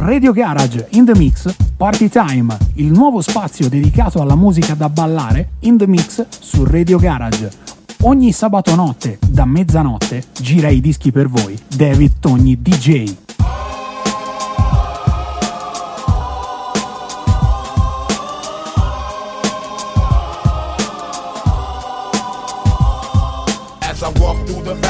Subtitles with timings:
[0.00, 5.50] Radio Garage in the Mix Party Time, il nuovo spazio dedicato alla musica da ballare
[5.60, 7.50] in the mix su Radio Garage.
[8.02, 13.29] Ogni sabato notte, da mezzanotte, gira i dischi per voi, David Togni DJ.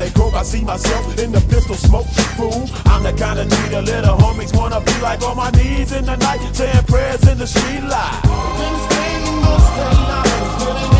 [0.00, 2.06] They croak, I see myself in the pistol smoke.
[2.38, 6.06] Fool, I'm the kind of the little homies wanna be like on my knees in
[6.06, 8.22] the night, saying prayers in the street light.
[8.88, 10.99] Been most of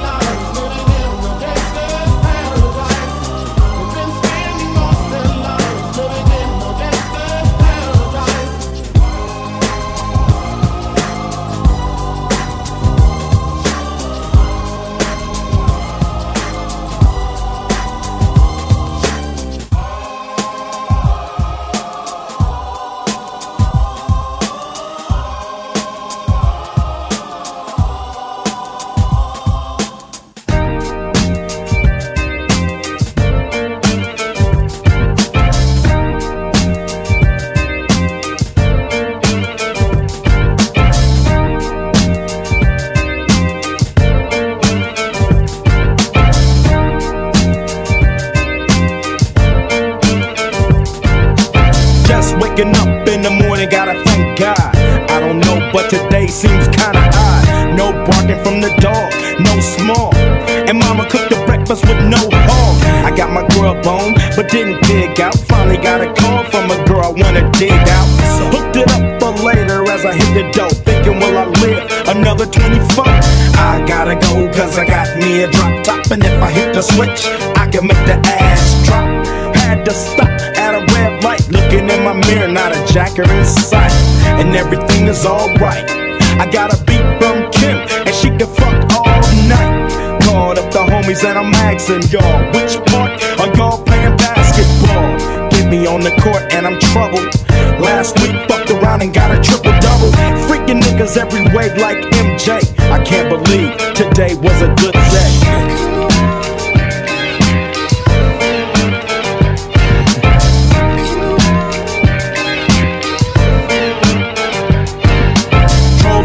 [101.51, 102.59] Niggas like MJ.
[102.91, 105.31] I can't believe today was a good day.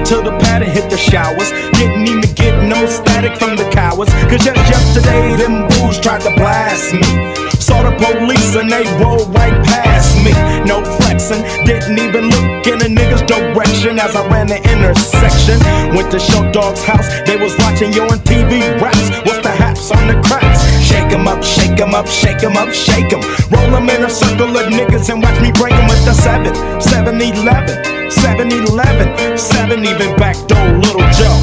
[0.06, 1.50] To the pad and hit the showers.
[1.72, 4.12] Didn't even get no static from the cowards.
[4.30, 7.45] Cause just yesterday, them fools tried to blast me.
[7.66, 10.30] Saw the police and they rolled right past me.
[10.62, 15.58] No flexing, didn't even look in a nigga's direction as I ran the intersection.
[15.90, 19.10] Went to Short Dog's house, they was watching you on TV raps.
[19.26, 20.62] What's the haps on the cracks?
[20.86, 23.22] Shake 'em up, shake 'em up, shake 'em up, shake 'em.
[23.50, 26.54] Roll 'em in a circle of niggas and watch me break 'em with the 7,
[26.80, 27.82] 7 11.
[28.10, 31.38] 7 Eleven, 7 even backdoor Little Joe.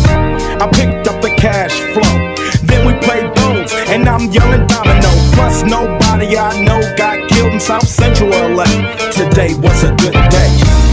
[0.63, 2.15] I picked up the cash flow.
[2.63, 5.09] Then we played and I'm yelling domino.
[5.33, 8.65] Plus, nobody I know got killed in South Central LA.
[9.11, 10.92] Today was a good day.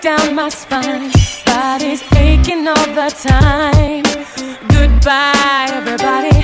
[0.00, 1.10] Down my spine.
[1.44, 4.02] Body's aching all the time.
[4.68, 6.37] Goodbye, everybody.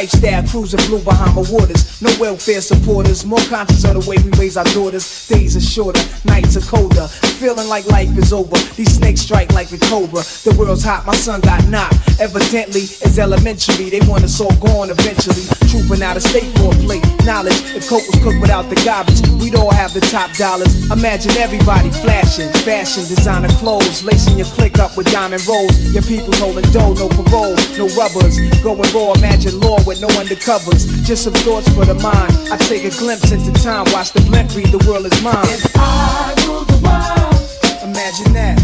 [0.00, 2.00] Lifestyle cruising blue Bahama waters.
[2.00, 3.26] No welfare supporters.
[3.26, 5.28] More conscious of the way we raise our daughters.
[5.28, 7.06] Days are shorter, nights are colder.
[7.36, 8.56] Feeling like life is over.
[8.76, 10.22] These snakes strike like a cobra.
[10.22, 12.18] The world's hot, my son got knocked.
[12.18, 13.90] Evidently, it's elementary.
[13.90, 15.59] They want us all gone eventually.
[15.70, 17.06] Trooping out of state for a plate.
[17.24, 20.90] Knowledge, if coke was cooked without the garbage, we'd all have the top dollars.
[20.90, 22.50] Imagine everybody flashing.
[22.66, 24.02] Fashion, designer clothes.
[24.02, 25.70] Lacing your click up with diamond rolls.
[25.94, 28.34] Your people's holding dough, no parole, no rubbers.
[28.66, 30.90] Going raw, imagine law with no undercovers.
[31.06, 32.34] Just some thoughts for the mind.
[32.50, 35.38] I take a glimpse into time, watch the blimp read, the world is mine.
[35.54, 38.58] If I rule the world, imagine that.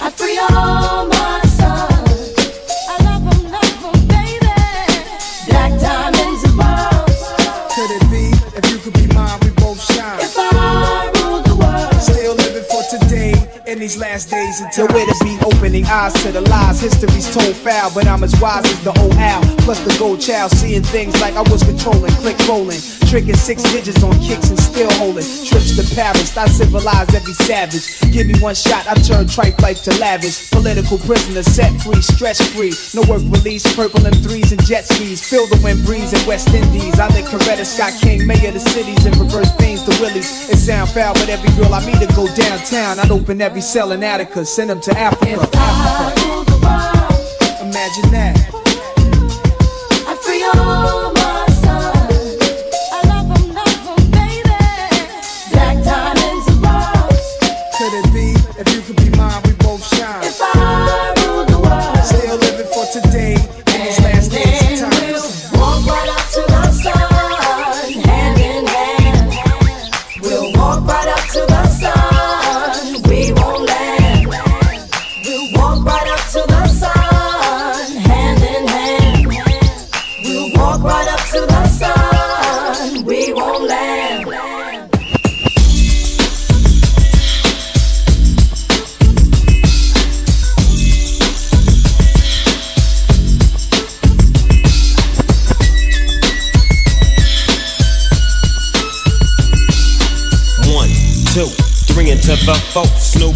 [0.00, 1.11] I free all
[13.92, 16.80] these last days until to be opening eyes to the lies.
[16.80, 19.42] History's told foul, but I'm as wise as the old owl.
[19.58, 23.01] Plus the gold child, seeing things like I was controlling, click rolling.
[23.12, 25.28] Tricking six digits on kicks and still holding.
[25.44, 28.00] Trips to Paris, I civilize every savage.
[28.10, 30.50] Give me one shot, I turn tripe life to lavish.
[30.50, 32.72] Political prisoner, set free, stress free.
[32.94, 35.20] No work release, purple M3s and jet skis.
[35.28, 36.98] Feel the wind breeze in West Indies.
[36.98, 40.48] I live Coretta Scott King, mayor of the cities, and reverse things to Willies.
[40.48, 42.98] It sound foul, but every girl I meet to go downtown.
[42.98, 45.50] I'd open every cell in Attica, send them to Africa.
[45.52, 46.72] Africa.
[47.60, 48.41] Imagine that.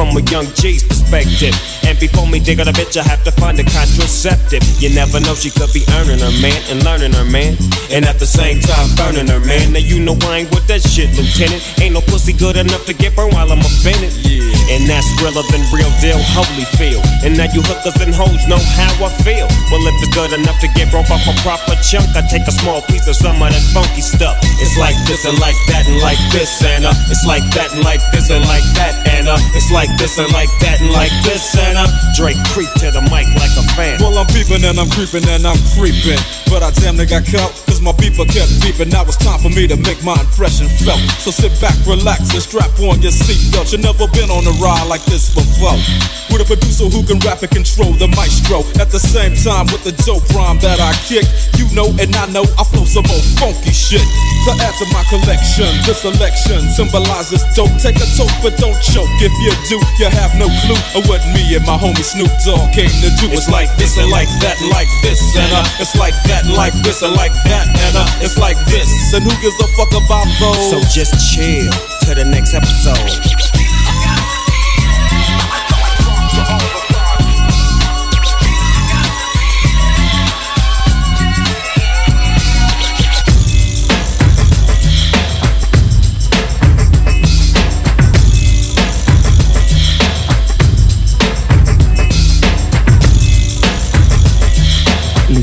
[0.00, 1.52] From a young G's perspective.
[1.84, 4.64] And before me dig on a bitch, I have to find a contraceptive.
[4.80, 7.52] You never know, she could be earning her man and learning her man.
[7.92, 9.76] And at the same time, burning her man.
[9.76, 11.60] Now you know I ain't with that shit, Lieutenant.
[11.84, 14.16] Ain't no pussy good enough to get burned while I'm offended.
[14.24, 14.40] Yeah.
[14.72, 17.04] And that's realer than real deal, holy feel.
[17.20, 19.44] And now you hookers and hoes know how I feel.
[19.68, 22.54] Well, if it's good enough to get broke off a proper chunk, I take a
[22.54, 24.40] small piece of some of that funky stuff.
[24.64, 27.84] It's like this and like that and like this and uh, it's like that and
[27.84, 31.12] like this and like that and uh, it's like this and like that and like
[31.22, 33.98] this and uh, Dre creep to the mic like a fan.
[34.00, 36.20] Well, I'm peeping and I'm creeping and I'm creeping.
[36.50, 39.48] But I damn near got caught, cause my beeper kept beeping, now it's time for
[39.48, 41.00] me to make my impression felt.
[41.20, 43.72] So sit back, relax, and strap on your seatbelt.
[43.72, 45.76] You've never been on a ride like this before.
[46.30, 48.62] With a producer who can rap and control the maestro.
[48.78, 51.26] At the same time, with the dope rhyme that I kick,
[51.58, 54.04] you know and I know I flow some old funky shit.
[54.46, 57.72] To add to my collection, this selection symbolizes dope.
[57.82, 59.10] Take a toke, but don't choke.
[59.18, 62.72] If you do, you have no clue of what me and my homie Snoop Dogg
[62.72, 63.26] came to do.
[63.34, 67.02] It's like this and like that, like this and uh, it's like that, like this
[67.02, 68.88] and like that, and uh, it's like this.
[69.12, 70.70] Who gives a fuck about those?
[70.70, 71.70] So just chill
[72.06, 74.29] to the next episode.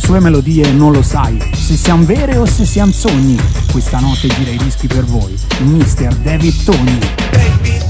[0.07, 3.37] Sue melodie non lo sai se siano vere o se siano sogni.
[3.69, 5.37] Questa notte gira i dischi per voi.
[5.59, 6.15] Mr.
[6.15, 7.86] David Togni.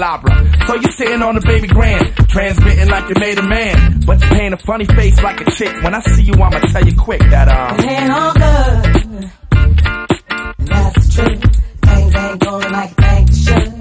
[0.00, 0.66] Candelabra.
[0.66, 4.00] So you're sitting on the baby grand, transmitting like you made a man.
[4.06, 5.82] But you paint a funny face like a chick.
[5.82, 7.76] When I see you, I'ma tell you quick that, uh.
[7.78, 9.30] It ain't all good.
[10.66, 11.42] That's the truth.
[11.82, 13.80] Things ain't going like they should.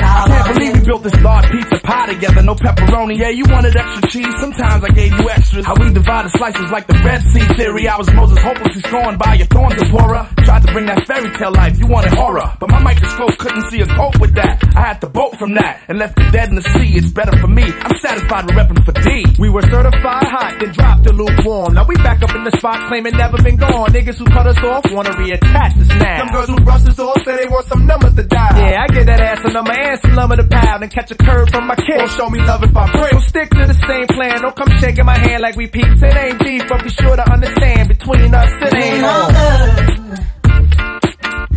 [0.00, 3.18] I can't believe we built this large pizza pie together, no pepperoni.
[3.18, 5.64] Yeah, you wanted extra cheese, sometimes I gave you extras.
[5.64, 7.88] How we divided slices like the Red Sea theory.
[7.88, 10.28] I was Moses hopelessly scorned by your thorns horror.
[10.48, 12.56] Tried to bring that fairy tale life, you wanted horror.
[12.58, 14.64] But my microscope couldn't see a cope with that.
[14.74, 16.96] I had to bolt from that and left it dead in the sea.
[16.96, 17.68] It's better for me.
[17.68, 19.28] I'm satisfied with repping for D.
[19.38, 21.74] We were certified hot, then dropped the lukewarm.
[21.74, 23.92] Now we back up in the spot, claiming never been gone.
[23.92, 26.18] Niggas who cut us off wanna reattach us now.
[26.24, 28.56] Some girls who brushed us off say they want some numbers to die.
[28.56, 30.68] Yeah, I get that ass a number and some lumber to pile.
[30.68, 32.00] out and catch a curve from my kid.
[32.00, 33.12] Won't show me love if I break.
[33.12, 34.40] So stick to the same plan.
[34.40, 36.00] Don't come shaking my hand like we peeps.
[36.00, 39.28] It ain't deep, but be sure to understand between us it ain't all.
[39.28, 40.08] That's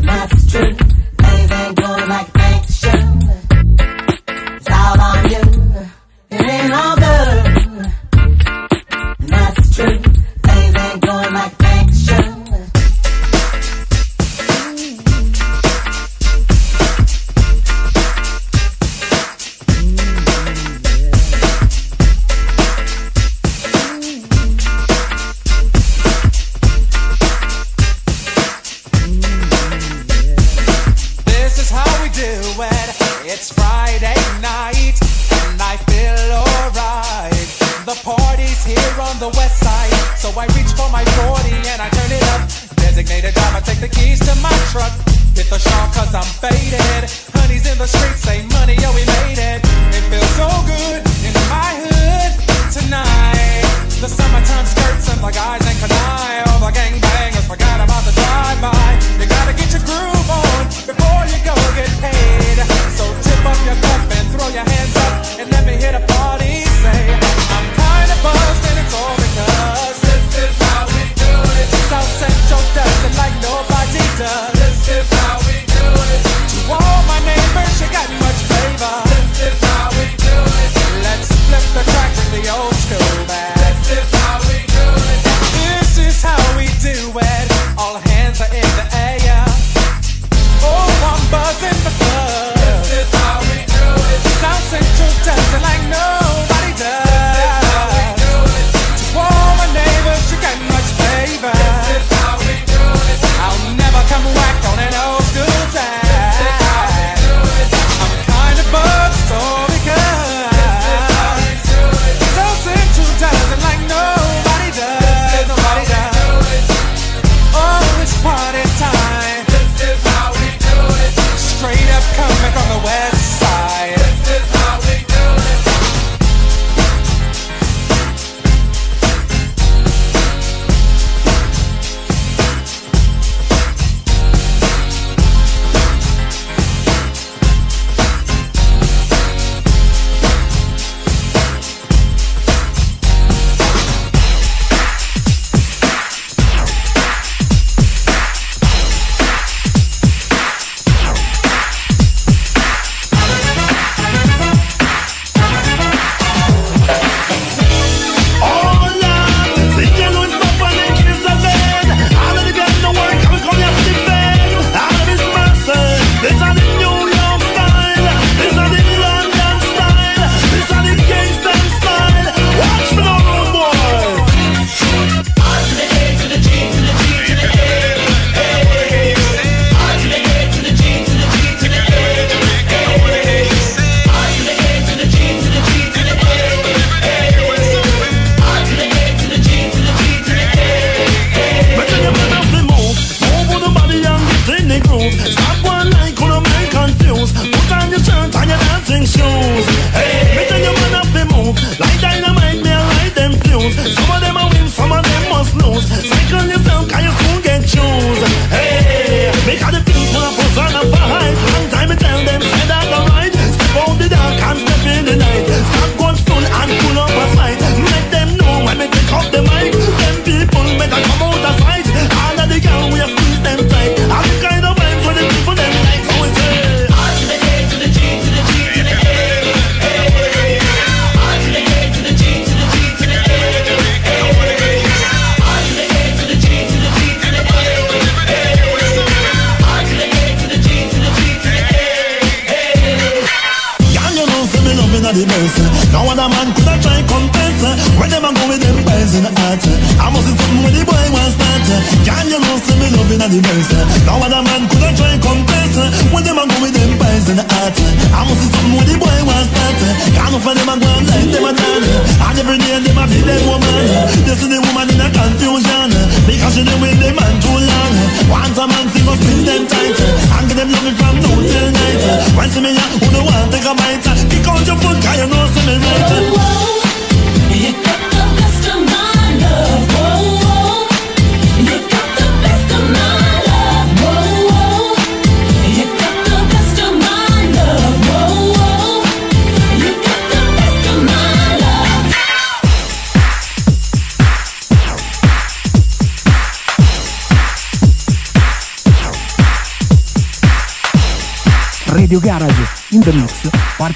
[0.02, 1.01] true.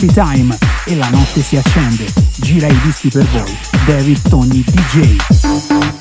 [0.05, 2.05] Party Time e la notte si accende.
[2.35, 3.57] Gira i dischi per voi.
[3.85, 5.94] David Tony DJ.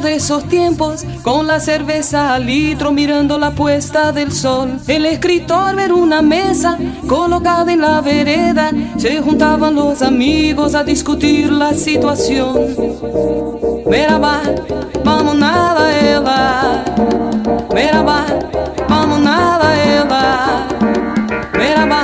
[0.00, 4.80] de esos tiempos, con la cerveza al litro mirando la puesta del sol.
[4.86, 11.52] El escritor ver una mesa colocada en la vereda, se juntaban los amigos a discutir
[11.52, 12.74] la situación.
[13.88, 14.40] Meraba,
[15.04, 16.84] vamos nada ela.
[17.72, 18.24] Meraba,
[18.88, 20.66] vamos nada ela.
[21.52, 22.03] Meraba.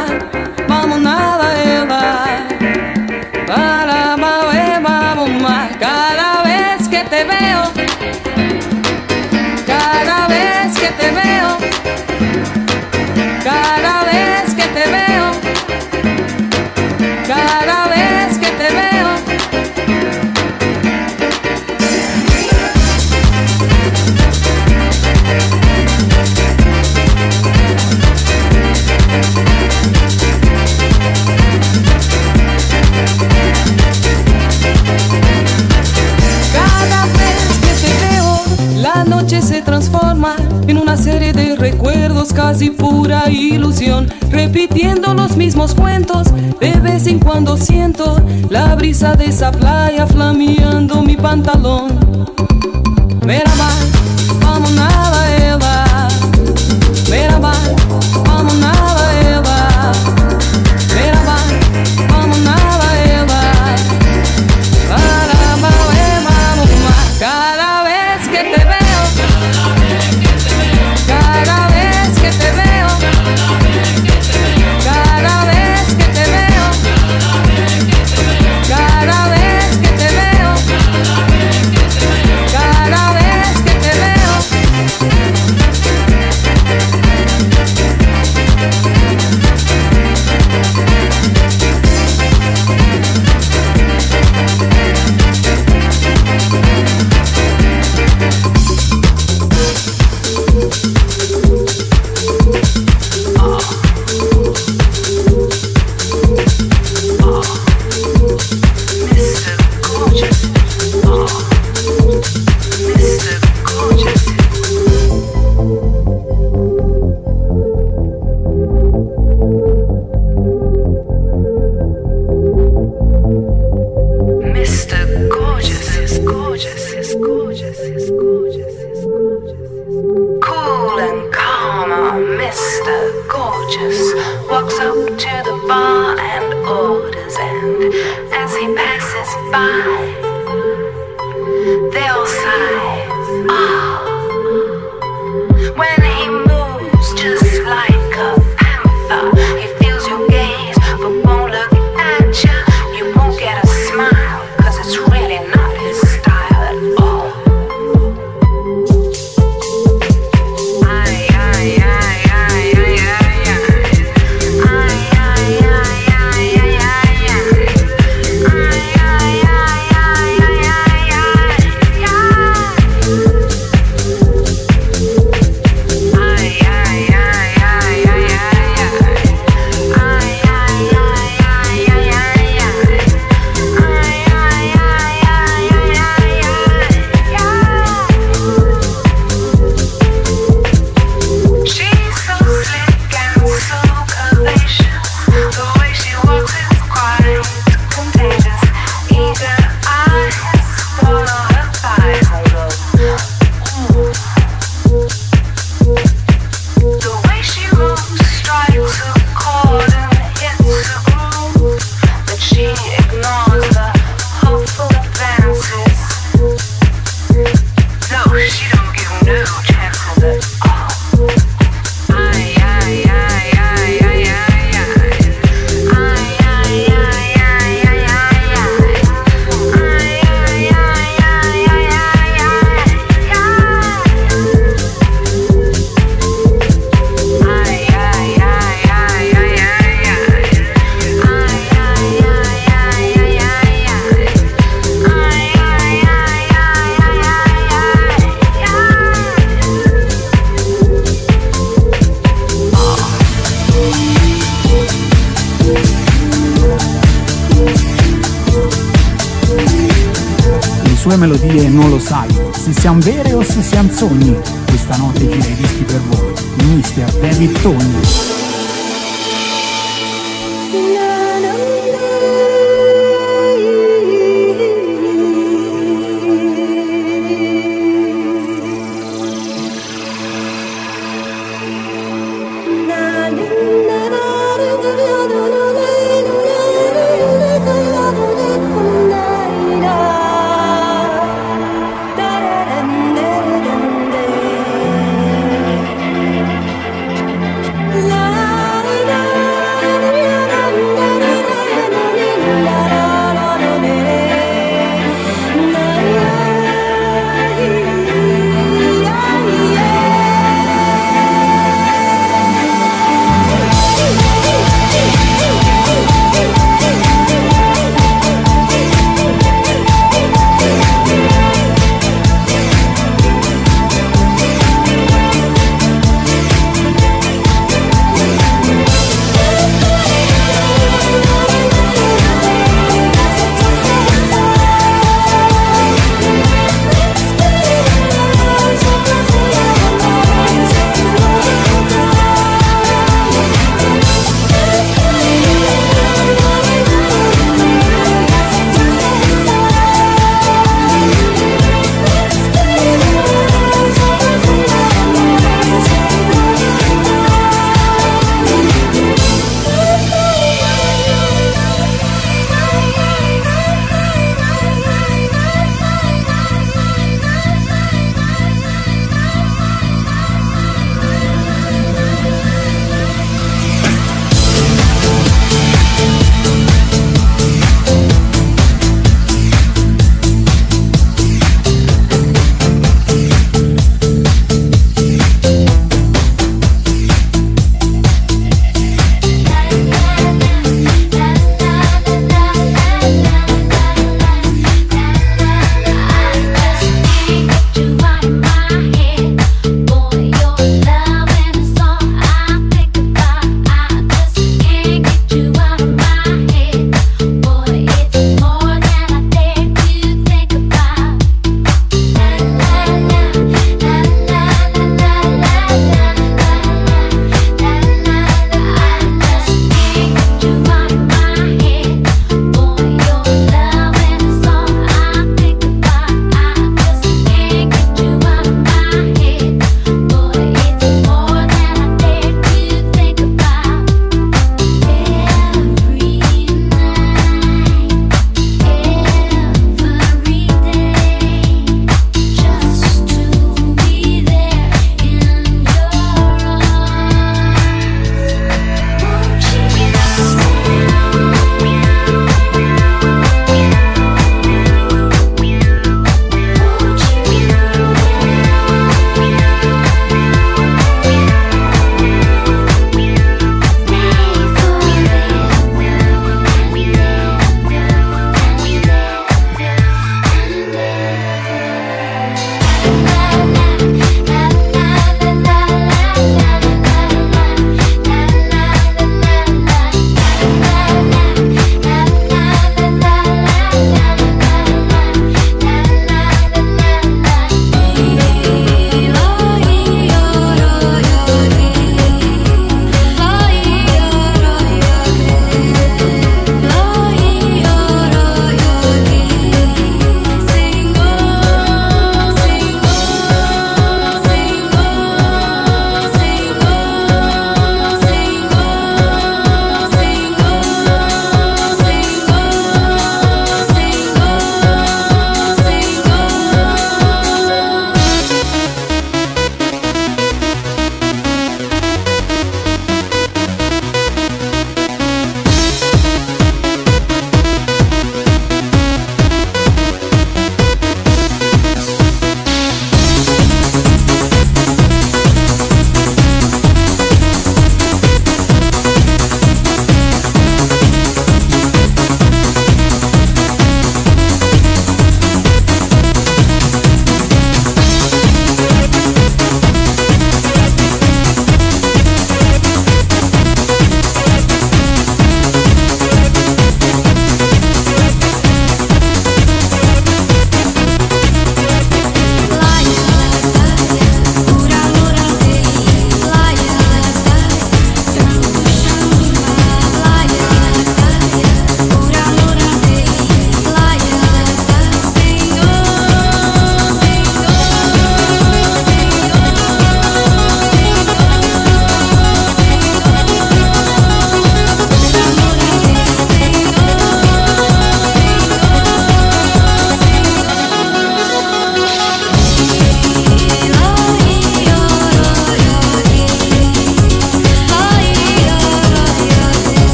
[42.40, 46.28] casi pura ilusión, repitiendo los mismos cuentos.
[46.58, 48.16] De vez en cuando siento
[48.48, 51.98] la brisa de esa playa flameando mi pantalón.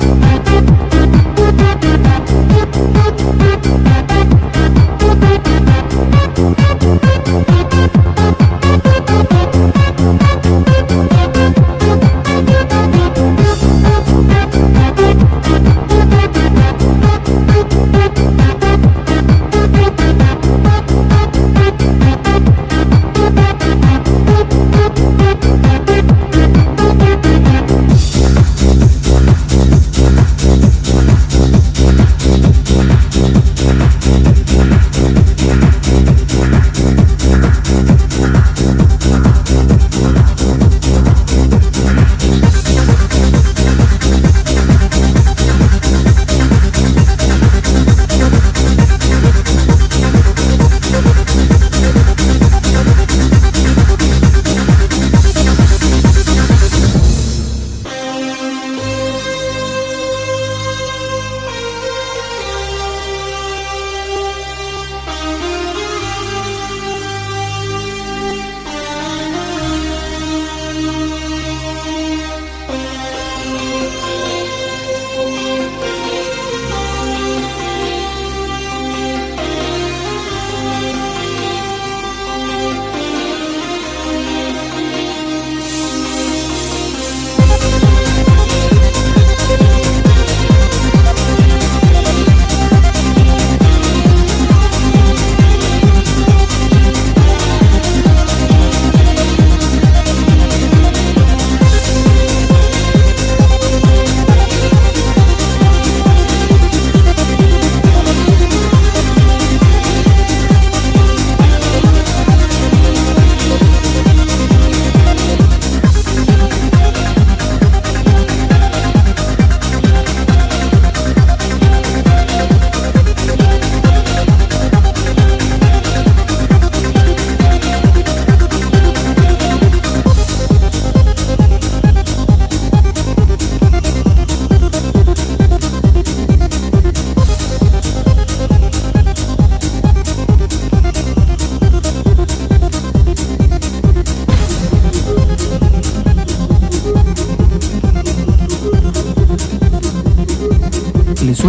[0.00, 0.67] Thank you.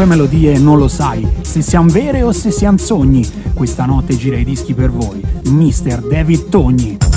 [0.10, 3.26] Melodie non lo sai, se siamo vere o se siamo sogni.
[3.54, 5.22] Questa notte gira i dischi per voi.
[5.46, 6.08] Mr.
[6.08, 7.09] David Togni.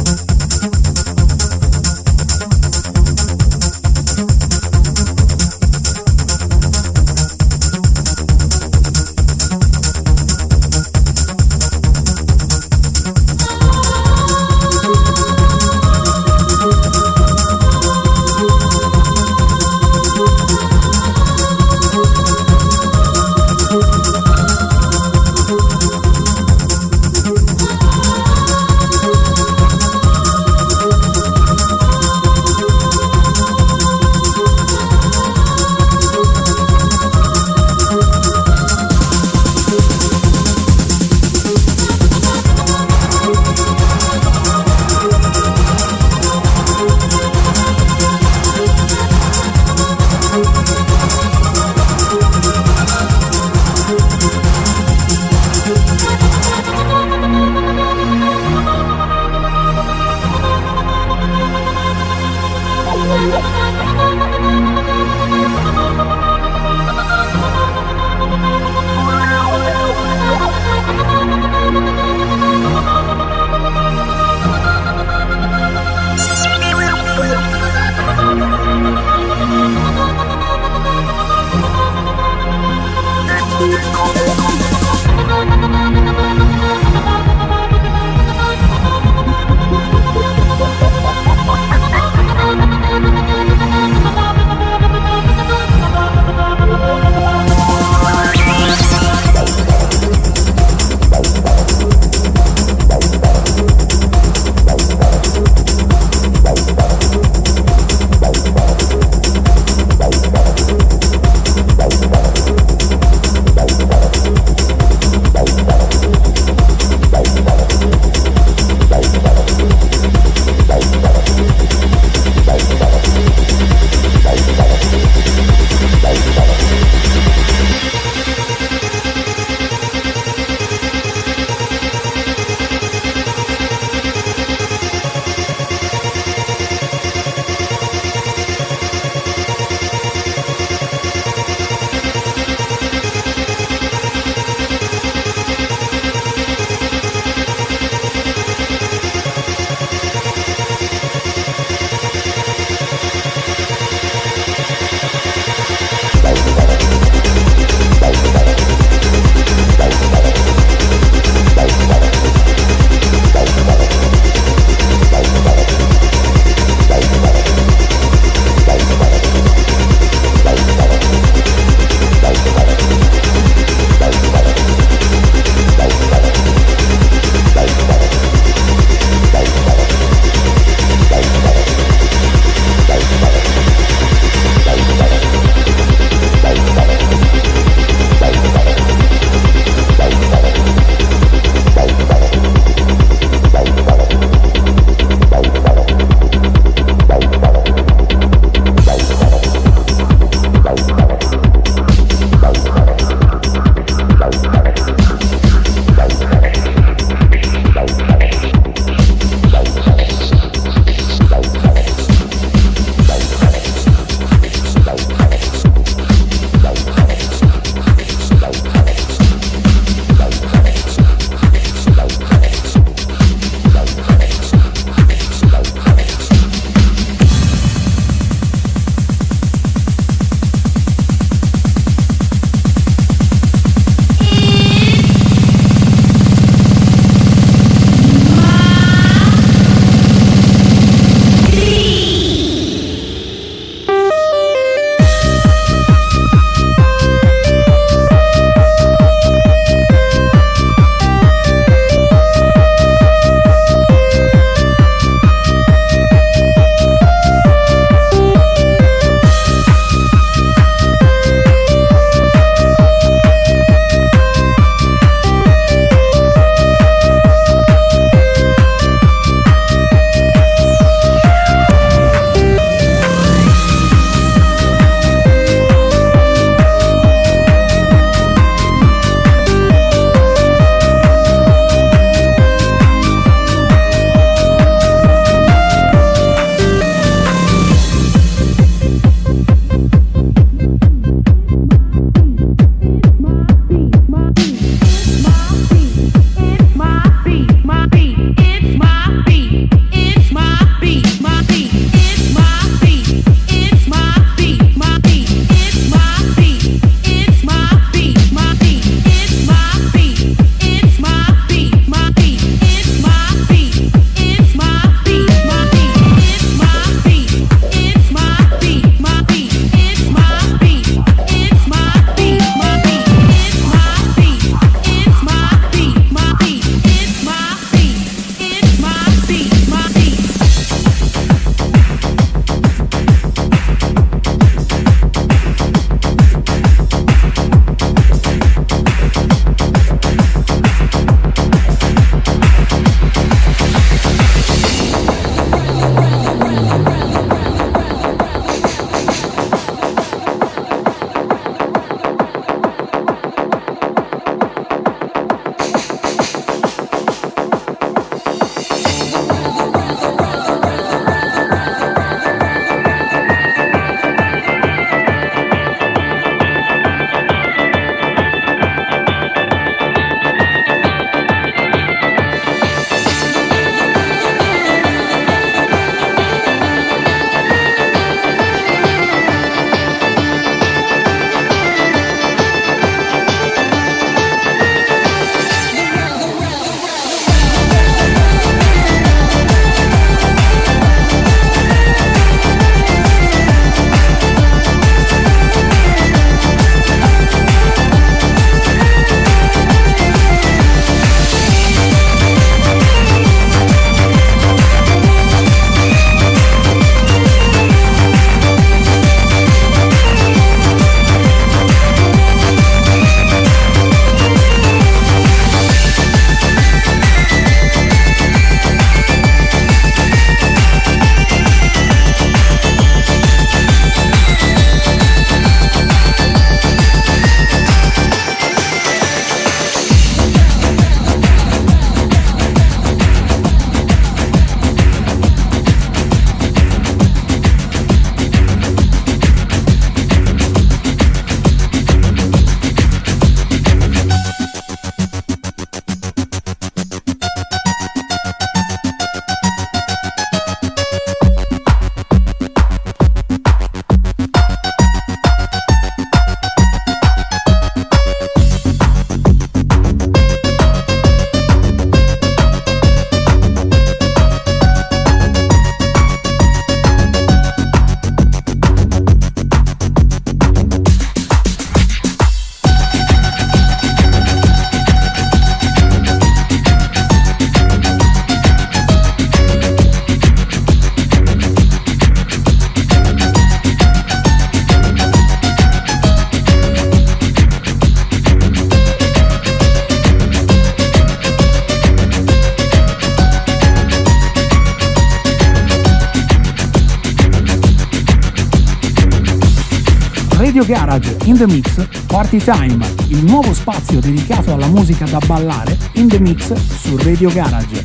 [502.33, 507.30] Party Time, il nuovo spazio dedicato alla musica da ballare in the mix su Radio
[507.30, 507.85] Garage.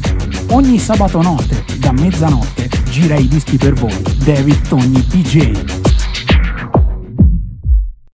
[0.51, 5.76] Ogni sabato notte, da mezzanotte, gira i dischi per voi, David Togni DJ.